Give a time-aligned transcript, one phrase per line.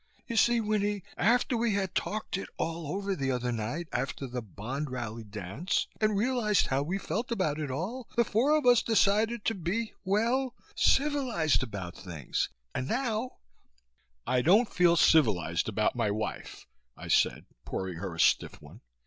[0.25, 4.41] You see, Winnie, after we had talked it all over the other night after the
[4.41, 8.81] Bond Rally Dance and realized how we felt about it all, the four of us
[8.81, 12.49] decided to be well civilized about things.
[12.73, 13.33] And now"
[14.25, 16.65] "I don't feel civilized about my wife,"
[16.97, 18.81] I said, pouring her a stiff one.